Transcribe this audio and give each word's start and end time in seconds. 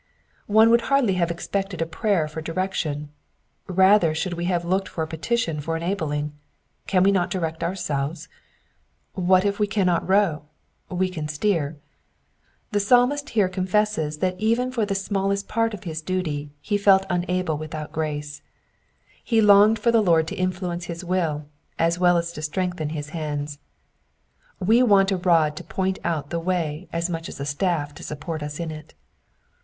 One 0.47 0.71
would 0.71 0.81
hardly 0.89 1.13
have 1.21 1.29
expected 1.29 1.79
a 1.79 1.85
prayer 1.85 2.27
for 2.27 2.41
direction; 2.41 3.09
rather 3.67 4.15
should 4.15 4.33
we 4.33 4.45
have 4.45 4.65
looked 4.65 4.87
for 4.87 5.03
a 5.03 5.07
petition 5.07 5.59
for 5.61 5.77
enabling. 5.77 6.33
Can 6.87 7.03
we 7.03 7.11
not 7.11 7.29
direct 7.29 7.63
ourselves?. 7.63 8.27
What 9.13 9.45
if 9.45 9.59
we 9.59 9.67
cannot 9.67 10.09
row, 10.09 10.45
we 10.89 11.07
can 11.07 11.27
steer. 11.27 11.77
The 12.71 12.79
Psalmist 12.79 13.29
herein 13.29 13.51
confesses 13.53 14.17
that 14.17 14.39
even 14.39 14.71
for 14.71 14.87
the 14.87 14.95
smallest 14.95 15.47
part 15.47 15.71
of 15.75 15.83
his 15.83 16.01
duty 16.01 16.49
be 16.67 16.77
felt 16.79 17.05
unable 17.07 17.59
without 17.59 17.91
grace. 17.91 18.41
.He 19.23 19.39
longed 19.39 19.77
for 19.77 19.91
the 19.91 20.01
Lord 20.01 20.25
to 20.29 20.35
influence 20.35 20.85
his 20.85 21.05
will, 21.05 21.45
as 21.77 21.99
well 21.99 22.17
as 22.17 22.31
to 22.31 22.41
strengthen 22.41 22.89
his 22.89 23.09
hands. 23.09 23.59
We 24.59 24.81
want 24.81 25.11
a 25.11 25.17
rod 25.17 25.55
to 25.57 25.63
point 25.63 25.99
out 26.03 26.31
the 26.31 26.39
way 26.39 26.87
as 26.91 27.07
much 27.07 27.29
as 27.29 27.39
a 27.39 27.45
staff 27.45 27.93
to 27.93 28.01
support 28.01 28.41
us 28.41 28.59
in 28.59 28.71
it. 28.71 28.95